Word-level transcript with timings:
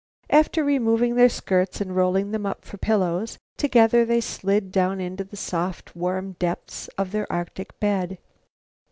After 0.31 0.63
removing 0.63 1.13
their 1.13 1.29
skirts 1.29 1.79
and 1.79 1.95
rolling 1.95 2.31
them 2.31 2.43
up 2.43 2.65
for 2.65 2.79
pillows, 2.79 3.37
together 3.55 4.03
they 4.03 4.19
slid 4.19 4.71
down 4.71 4.99
into 4.99 5.23
the 5.23 5.37
soft, 5.37 5.95
warm 5.95 6.31
depths 6.39 6.87
of 6.97 7.11
their 7.11 7.31
Arctic 7.31 7.79
bed. 7.79 8.17